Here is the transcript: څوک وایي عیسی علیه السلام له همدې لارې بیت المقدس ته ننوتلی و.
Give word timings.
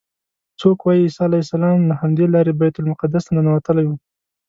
څوک 0.59 0.77
وایي 0.81 1.01
عیسی 1.05 1.21
علیه 1.27 1.43
السلام 1.45 1.77
له 1.89 1.95
همدې 2.01 2.25
لارې 2.33 2.51
بیت 2.59 2.75
المقدس 2.79 3.23
ته 3.27 3.31
ننوتلی 3.35 3.85
و. 3.87 3.91